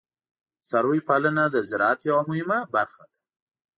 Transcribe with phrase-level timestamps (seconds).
[0.59, 3.17] د څارویو پالنه د زراعت یوه مهمه برخه ده.